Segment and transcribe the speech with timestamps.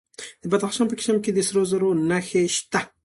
[0.41, 2.79] د بدخشان په کشم کې د سرو زرو نښې شته.